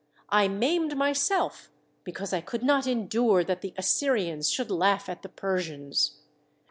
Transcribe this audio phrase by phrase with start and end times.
[0.29, 1.69] I maimed myself
[2.03, 6.21] because I could not endure that the Assyrians should laugh at the Persians."